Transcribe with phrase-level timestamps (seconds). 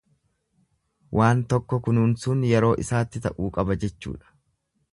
[1.19, 4.35] Waan tokko kunuunsuun yeroo isaatti ta'uu qaba jechuudha.